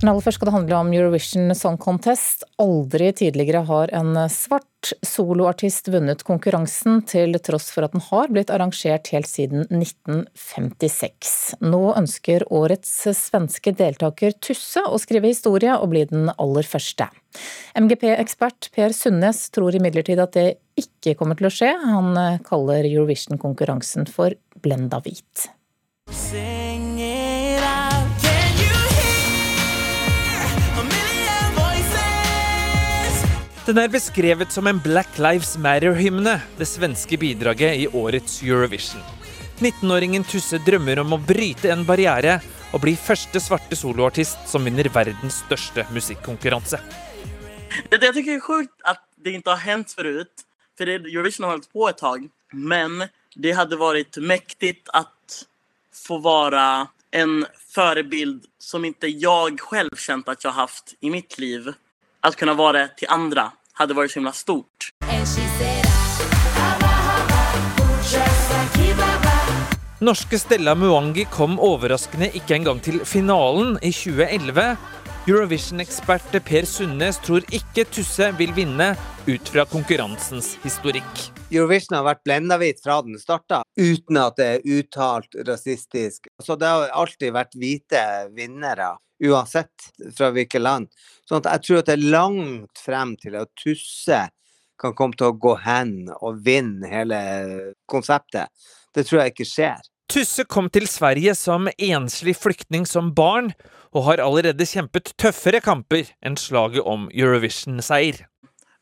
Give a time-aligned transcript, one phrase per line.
[0.00, 2.46] Men aller først skal det handle om Eurovision Song Contest.
[2.62, 8.48] Aldri tidligere har en svart soloartist vunnet konkurransen, til tross for at den har blitt
[8.54, 11.60] arrangert helt siden 1956.
[11.60, 17.10] Nå ønsker årets svenske deltaker Tusse å skrive historie og bli den aller første.
[17.76, 20.48] MGP-ekspert Per Sundnes tror imidlertid at det
[20.80, 21.74] ikke kommer til å skje.
[21.84, 22.16] Han
[22.48, 24.32] kaller Eurovision-konkurransen for
[24.64, 25.50] blenda hvit.
[33.70, 38.98] Den er beskrevet som en Black Lives Matter-hymne, det svenske bidraget i årets Eurovision.
[39.60, 42.40] 19-åringen Tusse drømmer om å bryte en barriere
[42.74, 46.80] og bli første svarte soloartist som vinner verdens største musikkonkurranse.
[47.92, 50.18] Det, jeg syns er sjukt at det ikke har hendt før.
[50.74, 52.26] For Eurovision har holdt på et tak.
[52.50, 53.06] Men
[53.38, 55.04] det hadde vært mektig å
[55.94, 56.66] få være
[57.22, 61.70] en forbilde som ikke jeg selv kjente at jeg har hatt i mitt liv.
[62.26, 64.90] Å kunne være til andre hadde varit så himla stort.
[70.00, 74.76] Norske Stella Muangi kom overraskende ikke engang til finalen i 2011.
[75.28, 78.94] Eurovision-ekspert Per Sundnes tror ikke Tusse vil vinne
[79.28, 81.39] ut fra konkurransens historikk.
[81.50, 86.28] Eurovision har vært blendahvit fra den starta, uten at det er uttalt rasistisk.
[86.42, 88.02] Så det har alltid vært hvite
[88.36, 88.92] vinnere,
[89.26, 90.90] uansett fra hvilket land.
[91.26, 94.28] Sånn at jeg tror at det er langt frem til at Tusse
[94.80, 97.18] kan komme til å gå hen og vinne hele
[97.90, 98.48] konseptet.
[98.94, 99.82] Det tror jeg ikke skjer.
[100.10, 103.52] Tusse kom til Sverige som enslig flyktning som barn,
[103.94, 108.24] og har allerede kjempet tøffere kamper enn slaget om Eurovision-seier.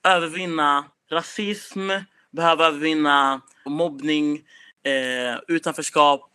[0.08, 0.69] Overvinne
[1.12, 2.02] rasisme,
[2.34, 4.38] behøve overvinne mobbning,
[4.84, 6.26] eh, utenforskap.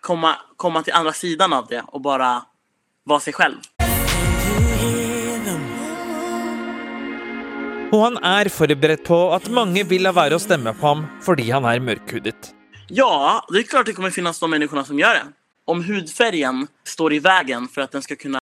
[0.00, 2.42] Komme, komma til andre siden av det og bare
[3.06, 3.60] være seg selv.
[7.92, 11.50] Og han er forberedt på at mange vil la være å stemme på ham fordi
[11.52, 12.54] han er mørkhudet.
[12.88, 15.26] Ja, det er klart det kommer finnes de menneskene som gjør det.
[15.68, 18.40] Om hudfargen står i veien for at den skal kunne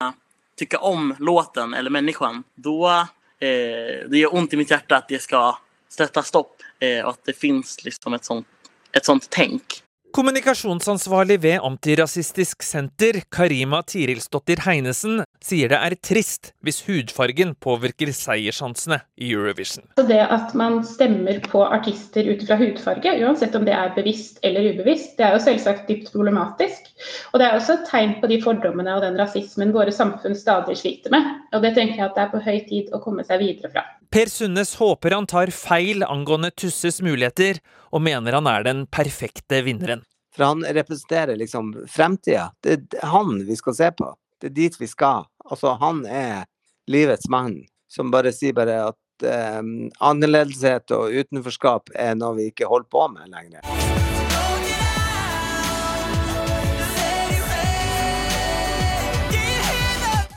[0.60, 2.94] tykke om låten eller mennesket, da
[3.42, 5.58] eh, det gjør vondt i mitt hjerte at det skal
[5.90, 9.82] sette stopp at det finnes liksom et sånt, et sånt tenk.
[10.10, 18.98] Kommunikasjonsansvarlig ved Antirasistisk Senter, Karima Tirilsdottir Heinesen, sier det er trist hvis hudfargen påvirker seiersjansene
[19.22, 19.86] i Eurovision.
[20.02, 24.42] Så det at man stemmer på artister ut fra hudfarge, uansett om det er bevisst
[24.42, 26.90] eller ubevisst, det er jo selvsagt dypt problematisk.
[27.30, 30.80] Og det er også et tegn på de fordommene og den rasismen våre samfunn stadig
[30.82, 31.30] sliter med.
[31.54, 33.86] Og det tenker jeg at det er på høy tid å komme seg videre fra.
[34.10, 37.60] Per Sundnes håper han tar feil angående Tusses muligheter,
[37.94, 40.02] og mener han er den perfekte vinneren.
[40.34, 42.48] For han representerer liksom fremtida.
[42.66, 44.08] Det er han vi skal se på.
[44.42, 45.28] Det er dit vi skal.
[45.46, 46.50] Altså, han er
[46.90, 49.62] livets mann som bare sier bare at eh,
[50.02, 53.62] annerledeshet og utenforskap er noe vi ikke holder på med lenger.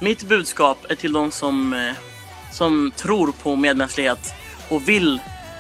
[0.05, 2.12] Mitt budskap er til de som eh,
[2.53, 4.35] som tror på medmenneskelighet
[4.73, 5.15] og vil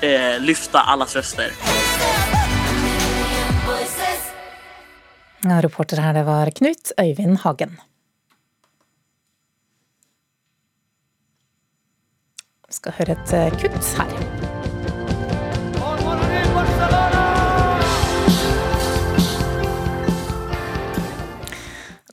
[0.04, 1.52] eh, lyfta allas röster.
[5.42, 7.80] Ja, reporter her det var Knut Øyvind Hagen.
[12.68, 14.12] Vi skal høre et eh, kutt her.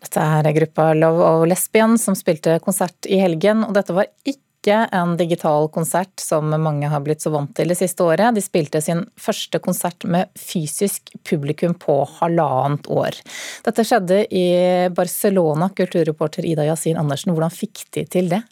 [0.10, 4.49] Dette er gruppa Love of Lesbian som spilte konsert i helgen, og dette var ikke
[4.74, 8.36] en digital konsert som mange har blitt så vant til det siste året.
[8.36, 13.18] De spilte sin første konsert med fysisk publikum på halvannet år.
[13.66, 14.48] Dette skjedde i
[14.96, 15.72] Barcelona.
[15.76, 18.44] Kulturreporter Ida Yasin Andersen, hvordan fikk de til det?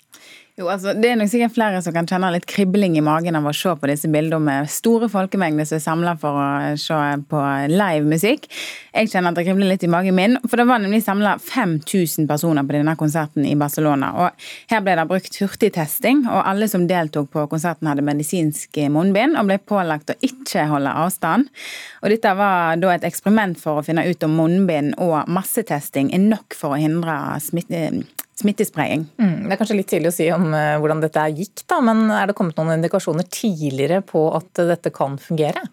[0.57, 3.45] Jo, altså, Det er nok sikkert flere som kan kjenne litt kribling i magen av
[3.45, 6.47] å se på disse bildene med store folkemengder som er samla for å
[6.81, 6.97] se
[7.29, 8.47] på live musikk.
[8.89, 12.25] Jeg kjenner at det kribler litt i magen min, for det var nemlig samla 5000
[12.25, 14.11] personer på denne konserten i Barcelona.
[14.17, 19.37] og Her ble det brukt hurtigtesting, og alle som deltok på konserten hadde medisinsk munnbind
[19.37, 21.53] og ble pålagt å ikke holde avstand.
[22.01, 26.31] Og Dette var da et eksperiment for å finne ut om munnbind og massetesting er
[26.31, 28.07] nok for å hindre smitte
[28.37, 29.07] smittespredning.
[29.17, 32.05] Mm, det er kanskje litt tidlig å si om uh, hvordan dette gikk, da, men
[32.13, 35.65] er det kommet noen indikasjoner tidligere på at dette kan fungere?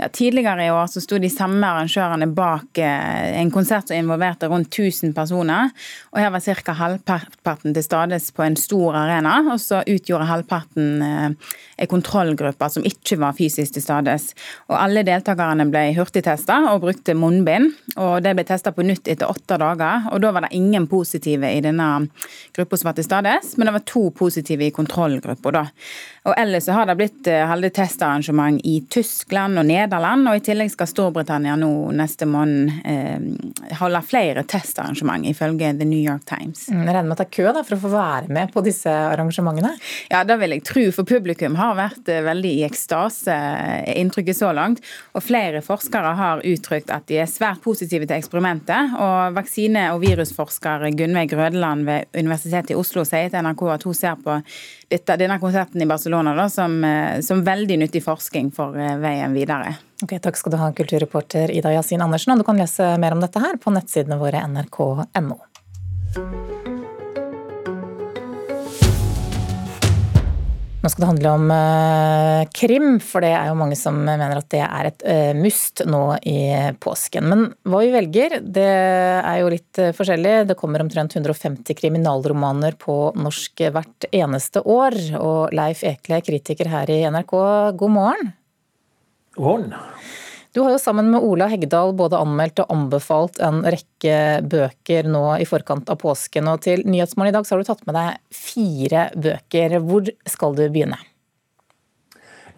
[0.00, 4.48] Ja, tidligere i år så sto de samme arrangørene bak eh, en konsert som involverte
[4.48, 5.74] rundt 1000 personer.
[6.14, 6.72] og Her var ca.
[6.78, 9.34] halvparten til stades på en stor arena.
[9.52, 14.30] og Så utgjorde halvparten eh, en kontrollgruppe som ikke var fysisk til stades.
[14.70, 17.74] Og Alle deltakerne ble hurtigtesta og brukte munnbind.
[17.98, 20.08] og Det ble testa på nytt etter åtte dager.
[20.14, 22.08] og Da var det ingen positive i denne
[22.56, 25.68] gruppa som var til stades, men det var to positive i kontrollgruppa.
[26.28, 30.42] Og Ellers så har det blitt halve testarrangement i Tyskland og Nederland Nederland, og i
[30.44, 36.68] tillegg skal Storbritannia nå neste måned eh, holde flere testarrangement, ifølge The New York Times.
[36.70, 38.64] Mm, jeg regner med at det er kø da, for å få være med på
[38.66, 39.72] disse arrangementene?
[40.10, 44.40] Ja, det vil jeg tro, for publikum har vært eh, veldig i ekstase, eh, inntrykket
[44.40, 44.82] så langt.
[45.14, 48.96] Og flere forskere har uttrykt at de er svært positive til eksperimentet.
[49.00, 53.96] Og vaksine- og virusforsker Gunveig Grødeland ved Universitetet i Oslo sier til NRK at hun
[53.96, 54.40] ser på
[54.90, 59.34] dette, denne konserten i Barcelona da, som, eh, som veldig nyttig forskning for eh, veien
[59.34, 59.76] videre.
[60.02, 62.32] Ok, Takk skal du ha, kulturreporter Ida Yasin Andersen.
[62.32, 65.40] og Du kan lese mer om dette her på nettsidene våre nrk.no.
[70.80, 74.46] Nå skal det handle om uh, krim, for det er jo mange som mener at
[74.48, 76.38] det er et uh, must nå i
[76.80, 77.26] påsken.
[77.28, 80.48] Men hva vi velger, det er jo litt uh, forskjellig.
[80.48, 84.96] Det kommer omtrent 150 kriminalromaner på norsk hvert eneste år.
[85.20, 87.36] Og Leif Ekle, kritiker her i NRK,
[87.76, 88.34] god morgen.
[89.36, 89.78] God morgen.
[90.52, 95.22] Du har jo sammen med Ola Heggedal både anmeldt og anbefalt en rekke bøker nå
[95.38, 96.48] i forkant av påsken.
[96.50, 99.76] Og til Nyhetsmorgen i dag så har du tatt med deg fire bøker.
[99.86, 100.98] Hvor skal du begynne?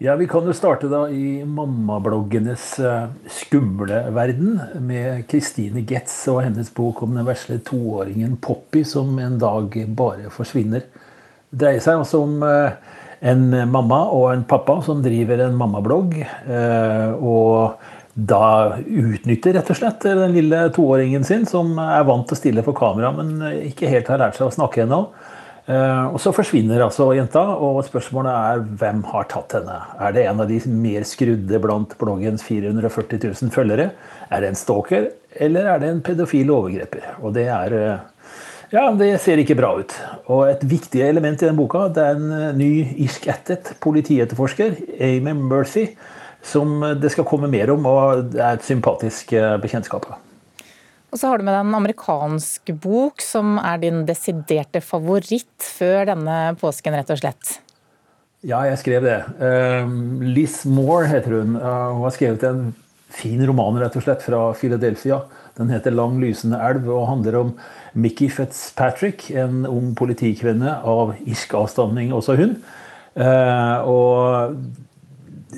[0.01, 6.41] Ja, Vi kan jo starte da i mammabloggenes eh, skumle verden, med Christine Getz og
[6.47, 10.89] hennes bok om den vesle toåringen Poppy som en dag bare forsvinner.
[11.53, 12.73] Det dreier seg altså om eh,
[13.23, 16.17] en mamma og en pappa som driver en mammablogg.
[16.21, 17.79] Eh, og
[18.13, 22.65] da utnytter rett og slett den lille toåringen sin, som er vant til å stille
[22.65, 23.39] for kamera, men
[23.71, 25.05] ikke helt har lært seg å snakke ennå.
[25.63, 29.77] Eh, og så forsvinner altså jenta, og spørsmålet er hvem har tatt henne?
[30.03, 33.93] Er det en av de mer skrudde blant bloggens 440 000 følgere?
[34.27, 35.07] Er det en stalker,
[35.39, 37.13] eller er det en pedofil overgreper?
[37.23, 38.01] Og det er eh,
[38.73, 39.93] ja, det ser ikke bra ut.
[40.33, 42.71] Og et viktig element i den boka det er en eh, ny
[43.05, 45.91] irsk-ættet politietterforsker, Amy Murphy,
[46.43, 50.09] som det skal komme mer om, og det er et sympatisk eh, bekjentskap.
[51.13, 56.09] Og så har du med deg en amerikansk bok som er din desiderte favoritt før
[56.09, 57.59] denne påsken, rett og slett.
[58.43, 59.19] Ja, jeg skrev det.
[60.33, 61.53] Liz Moore heter hun.
[61.55, 62.73] Hun har skrevet en
[63.13, 65.21] fin roman rett og slett fra Philadelphia.
[65.57, 67.51] Den heter 'Lang lysende elv' og handler om
[67.93, 72.55] Mickey Fitzpatrick, en ung politikvinne av irsk avstamning, også hun.
[73.13, 74.55] Eh, og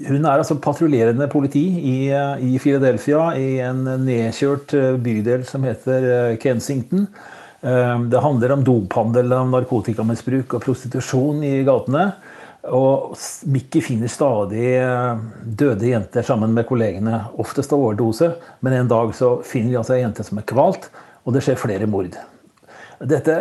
[0.09, 6.09] hun er altså patruljerende politi i, i, Philadelphia, i en nedkjørt eh, bydel som heter
[6.11, 7.07] eh, Kensington.
[7.65, 12.11] Det handler om dophandel, om narkotikamisbruk og prostitusjon i gatene.
[12.73, 13.13] Og
[13.51, 14.71] Mickey finner stadig
[15.45, 18.31] døde jenter sammen med kollegene, oftest av overdose.
[18.65, 20.89] Men en dag så finner de altså ei jente som er kvalt,
[21.25, 22.17] og det skjer flere mord.
[23.05, 23.33] Dette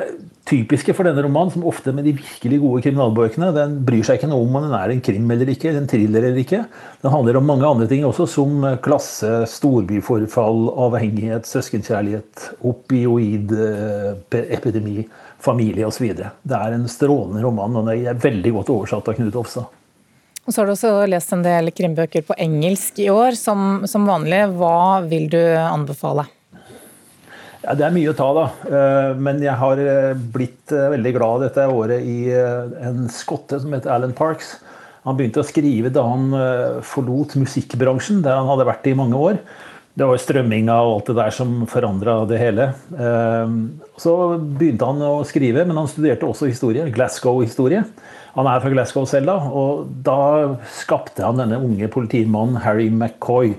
[0.49, 4.32] typiske for denne romanen, som ofte med de virkelig gode kriminalbøkene, den bryr seg ikke
[4.32, 6.61] noe om om den er en krim eller ikke, en thriller eller ikke.
[7.05, 8.50] Den handler om mange andre ting også, som
[8.85, 12.32] klasse, storbyforfall, avhengighet, søskenkjærlighet,
[12.67, 14.99] opioidepidemi,
[15.44, 16.11] familie osv.
[16.17, 19.81] Det er en strålende roman, og den er veldig godt oversatt av Knut Hofstad.
[20.44, 23.37] Og så har du også lest en del krimbøker på engelsk i år.
[23.38, 26.26] Som, som vanlig, hva vil du anbefale?
[27.64, 28.44] Ja, Det er mye å ta, da.
[28.69, 33.73] Eh, men jeg har eh, blitt eh, veldig glad dette året i en skotte som
[33.73, 34.59] heter Alan Parks.
[35.09, 36.30] Han begynte å skrive da han
[36.88, 39.40] forlot musikkbransjen, der han hadde vært i mange år.
[39.94, 42.64] Det var strømminga og alt det der som forandra det hele.
[44.02, 46.88] Så begynte han å skrive, men han studerte også historie.
[46.90, 47.84] Glasgow-historie.
[48.34, 49.36] Han er fra Glasgow selv, da.
[49.54, 50.18] Og da
[50.74, 53.54] skapte han denne unge politimannen Harry McCoy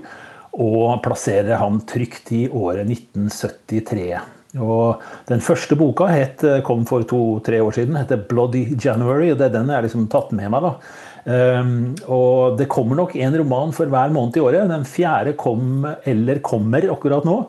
[0.56, 4.10] og plasserer ham trygt i året 1973.
[4.60, 9.32] Og den første boka het, kom for to-tre år siden, heter 'Bloody January'.
[9.32, 10.62] og det er Den jeg liksom tatt med meg.
[10.62, 10.74] da.
[11.26, 14.68] Um, og det kommer nok en roman for hver måned i året.
[14.70, 17.40] Den fjerde kom, eller kommer akkurat nå,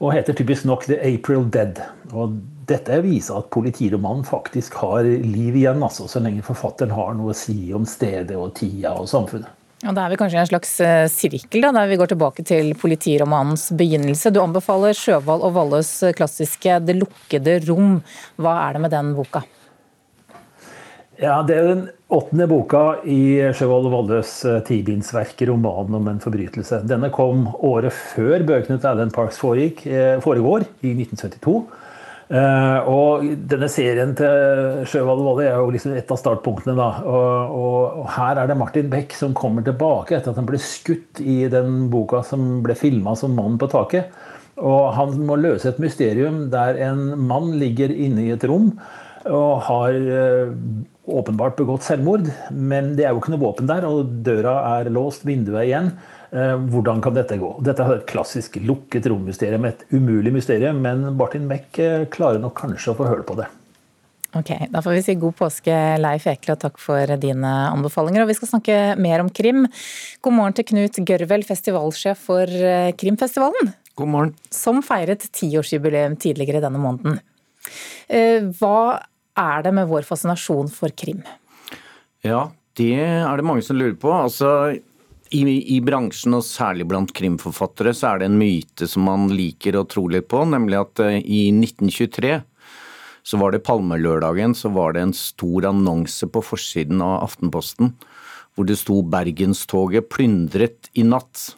[0.00, 1.82] og heter typisk nok 'The April Dead'.
[2.16, 7.34] Og dette viser at politiromanen faktisk har liv igjen, altså, så lenge forfatteren har noe
[7.34, 9.52] å si om stedet og tida og samfunnet.
[9.84, 12.42] Og Da er vi kanskje i en slags eh, sirkel, da, der vi går tilbake
[12.42, 14.32] til politiromanens begynnelse.
[14.32, 18.00] Du anbefaler Sjøvald og Valles klassiske 'Det lukkede rom'.
[18.40, 19.44] Hva er det med den boka?
[21.16, 26.82] Ja, Det er den åttende boka i Sjøvold Volles eh, tibindsverk, romanen om en forbrytelse.
[26.84, 31.56] Denne kom året før bøkene til Alan Parks foregikk, eh, foregår, i 1972.
[32.26, 36.74] Uh, og denne serien til Sjøvold Valle er jo liksom et av startpunktene.
[36.74, 40.48] da, og, og, og, Her er det Martin Beck som kommer tilbake etter at han
[40.48, 44.10] ble skutt i den boka som ble filma som 'Mannen på taket'.
[44.58, 48.72] Og Han må løse et mysterium der en mann ligger inne i et rom
[49.26, 49.94] og har
[51.06, 52.28] åpenbart begått selvmord.
[52.50, 55.90] Men det er jo ikke noe våpen der, og døra er låst, vinduet er igjen.
[56.36, 57.52] Eh, hvordan kan dette gå?
[57.64, 62.56] Dette er et klassisk lukket rommysterium, et umulig mysterium, men Martin Beck eh, klarer nok
[62.58, 63.48] kanskje å få høre på det.
[64.36, 68.24] Ok, Da får vi si god påske, Leif Ekle, og takk for dine anbefalinger.
[68.24, 69.64] Og Vi skal snakke mer om krim.
[70.20, 73.72] God morgen til Knut Gørvel, festivalsjef for eh, Krimfestivalen.
[73.96, 74.34] God morgen.
[74.52, 77.22] Som feiret tiårsjubileum tidligere denne måneden.
[78.06, 78.76] Hva
[79.36, 81.22] er det med vår fascinasjon for krim?
[82.24, 84.10] Ja, det er det mange som lurer på.
[84.12, 84.50] Altså,
[85.30, 85.42] i,
[85.76, 89.86] I, bransjen, og særlig blant krimforfattere, så er det en myte som man liker å
[89.88, 92.38] tro litt på, nemlig at uh, i 1923
[93.26, 97.96] så var det Palmelørdagen, så var det en stor annonse på forsiden av Aftenposten
[98.56, 101.52] hvor det sto 'Bergenstoget plyndret i natt'.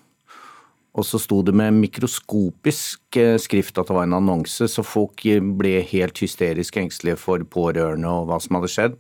[0.99, 5.23] Og så sto det med mikroskopisk eh, skrift at det var en annonse, så folk
[5.61, 8.97] ble helt hysterisk engstelige for pårørende og hva som hadde skjedd.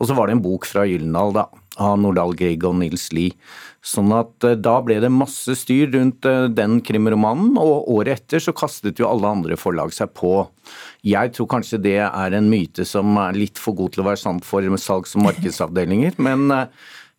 [0.00, 1.42] Og så var det en bok fra Gyldendal da,
[1.80, 3.36] av Nordahl Grieg og Nils Lie.
[3.84, 8.42] Sånn at eh, da ble det masse styr rundt eh, den krimromanen, og året etter
[8.44, 10.34] så kastet jo alle andre forlag seg på.
[11.06, 14.22] Jeg tror kanskje det er en myte som er litt for god til å være
[14.24, 16.66] sant for salgs- og markedsavdelinger, men eh,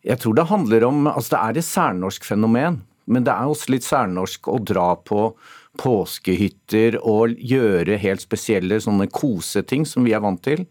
[0.01, 3.73] jeg tror det handler om Altså det er et særnorsk fenomen, men det er også
[3.73, 5.31] litt særnorsk å dra på
[5.81, 10.65] påskehytter og gjøre helt spesielle sånne koseting som vi er vant til.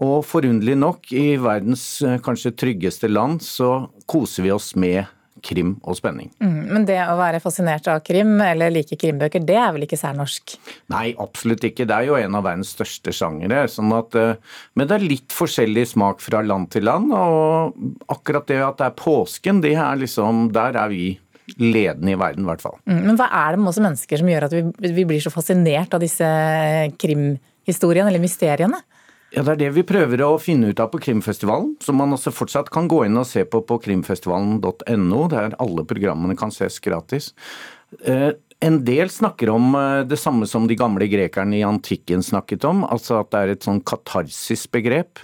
[0.00, 5.04] Og forunderlig nok, i verdens eh, kanskje tryggeste land, så koser vi oss med
[5.44, 6.30] krim og spenning.
[6.42, 9.98] Mm, men det å være fascinert av krim, eller like krimbøker, det er vel ikke
[10.00, 10.56] særnorsk?
[10.92, 11.86] Nei, absolutt ikke.
[11.88, 13.66] Det er jo en av verdens største sjangere.
[13.72, 17.12] Sånn at, eh, men det er litt forskjellig smak fra land til land.
[17.16, 21.18] Og akkurat det at det er påsken, det er liksom Der er vi
[21.60, 22.78] ledende i verden, i hvert fall.
[22.88, 24.64] Mm, men hva er det med oss mennesker som gjør at vi,
[24.96, 26.30] vi blir så fascinert av disse
[27.00, 28.80] krimhistoriene, eller mysteriene?
[29.30, 32.32] Ja, Det er det vi prøver å finne ut av på Krimfestivalen, som man også
[32.34, 37.30] fortsatt kan gå inn og se på på krimfestivalen.no, der alle programmene kan ses gratis.
[38.02, 42.66] Eh, en del snakker om eh, det samme som de gamle grekerne i antikken snakket
[42.66, 45.22] om, altså at det er et sånn katarsis-begrep.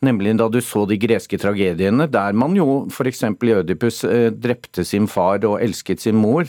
[0.00, 3.20] Nemlig da du så de greske tragediene, der man jo f.eks.
[3.28, 6.48] i Ødipus eh, drepte sin far og elsket sin mor.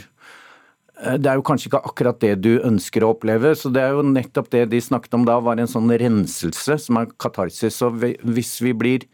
[1.02, 3.98] Eh, det er jo kanskje ikke akkurat det du ønsker å oppleve, så det er
[3.98, 7.82] jo nettopp det de snakket om da, var en sånn renselse som er katarsis.
[7.84, 9.08] Og hvis vi blir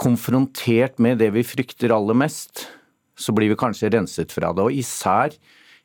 [0.00, 2.66] konfrontert med det vi frykter aller mest,
[3.14, 4.66] så blir vi kanskje renset fra det.
[4.66, 5.38] Og især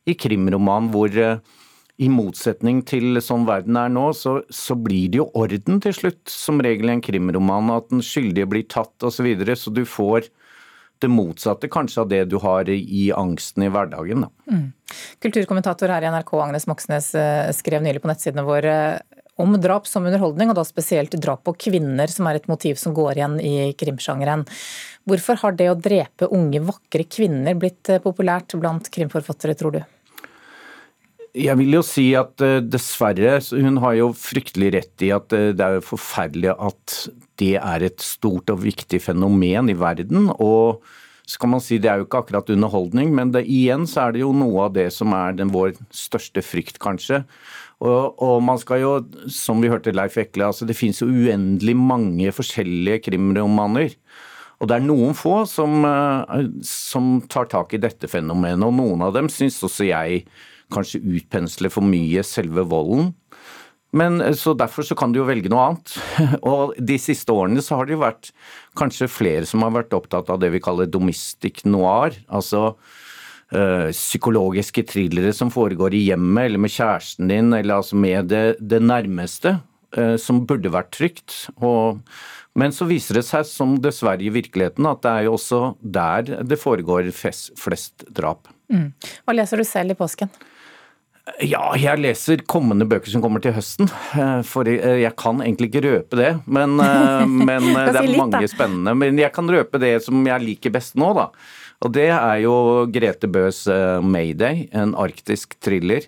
[0.08, 1.38] i krimroman hvor eh,
[1.98, 6.22] i motsetning til sånn verden er nå, så, så blir det jo orden til slutt.
[6.30, 9.18] Som regel i en krimroman, at den skyldige blir tatt osv.
[9.18, 10.30] Så, videre, så du får
[11.02, 14.28] det motsatte kanskje av det du har i angsten i hverdagen.
[14.50, 14.70] Mm.
[15.22, 18.78] Kulturkommentator her i NRK Agnes Moxnes eh, skrev nylig på nettsidene våre
[19.38, 22.96] om drap som underholdning, og da spesielt drap på kvinner, som er et motiv som
[22.98, 24.48] går igjen i krimsjangeren.
[25.06, 29.84] Hvorfor har det å drepe unge, vakre kvinner blitt eh, populært blant krimforfattere, tror du?
[31.38, 35.52] Jeg vil jo si at uh, dessverre, hun har jo fryktelig rett i at uh,
[35.54, 36.96] det er jo forferdelig at
[37.38, 40.32] det er et stort og viktig fenomen i verden.
[40.38, 40.82] og
[41.28, 44.16] så kan man si Det er jo ikke akkurat underholdning, men det, igjen så er
[44.16, 47.26] det jo noe av det som er den, vår største frykt, kanskje.
[47.84, 48.94] Og, og, man skal jo,
[49.30, 53.98] som vi hørte Leif Ekle, altså det finnes jo uendelig mange forskjellige krimromaner.
[54.58, 59.04] Og det er noen få som, eh, som tar tak i dette fenomenet, og noen
[59.06, 60.24] av dem syns også jeg
[60.74, 63.14] kanskje utpensle for mye selve volden.
[63.96, 65.98] Men eh, så Derfor så kan du jo velge noe annet.
[66.52, 68.32] Og De siste årene så har det jo vært
[68.78, 72.18] kanskje flere som har vært opptatt av det vi kaller domestic noir.
[72.28, 72.74] Altså
[73.54, 78.46] øh, psykologiske thrillere som foregår i hjemmet eller med kjæresten din, eller altså med det,
[78.60, 79.58] det nærmeste.
[79.96, 81.48] Øh, som burde vært trygt.
[81.64, 82.02] Og,
[82.60, 86.44] men så viser det seg, som dessverre i virkeligheten, at det er jo også der
[86.44, 88.52] det foregår flest, flest drap.
[88.68, 88.92] Mm.
[89.24, 90.34] Hva leser du selv i påsken?
[91.44, 93.90] Ja, jeg leser kommende bøker som kommer til høsten.
[94.16, 98.48] Eh, for jeg kan egentlig ikke røpe det, men, eh, men eh, det er mange
[98.52, 98.96] spennende.
[98.98, 101.30] Men jeg kan røpe det som jeg liker best nå, da.
[101.86, 106.08] Og det er jo Grete Bøs 'Mayday', en arktisk thriller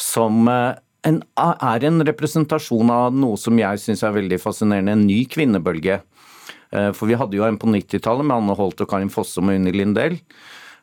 [0.00, 5.20] som en, er en representasjon av noe som jeg syns er veldig fascinerende, en ny
[5.28, 6.00] kvinnebølge.
[6.74, 9.58] Eh, for vi hadde jo en på 90-tallet med Anne Holt og Karin Fossum og
[9.58, 10.18] Unni Lindell.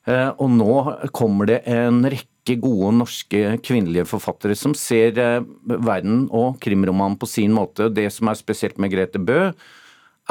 [0.09, 0.75] Eh, og nå
[1.15, 7.29] kommer det en rekke gode norske kvinnelige forfattere som ser eh, verden og krimromanen på
[7.29, 7.89] sin måte.
[7.93, 9.51] Det som er spesielt med Grete Bø,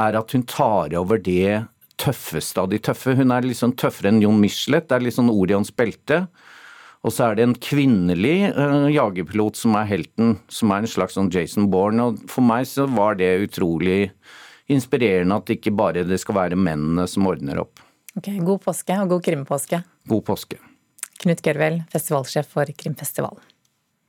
[0.00, 1.64] er at hun tar over det
[2.00, 3.14] tøffeste av de tøffe.
[3.18, 4.88] Hun er sånn tøffere enn Jon Michelet.
[4.88, 6.24] Det er litt sånn Orions belte.
[7.04, 11.16] Og så er det en kvinnelig uh, jagerpilot som er helten, som er en slags
[11.16, 12.10] sånn Jason Bourne.
[12.10, 14.10] Og for meg så var det utrolig
[14.70, 17.80] inspirerende at ikke bare det skal være mennene som ordner opp.
[18.18, 19.84] Ok, God påske og god krimpåske.
[20.10, 20.60] God påske.
[21.20, 23.42] Knut Gørvel, festivalsjef for Krimfestivalen.